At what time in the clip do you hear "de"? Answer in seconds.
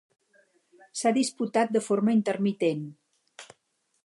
1.77-1.83